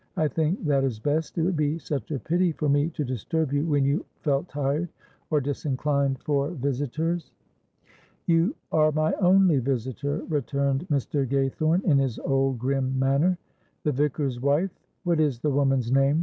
[0.17, 3.53] I think that is best; it would be such a pity for me to disturb
[3.53, 4.89] you when you felt tired
[5.29, 7.29] or disinclined for visitors."
[8.25, 11.27] "You are my only visitor," returned Mr.
[11.27, 13.37] Gaythorne, in his old grim manner.
[13.83, 14.71] "The Vicar's wife
[15.03, 16.19] what is the woman's name?